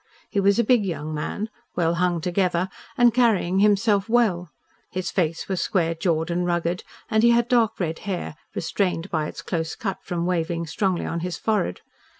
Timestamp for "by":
9.11-9.27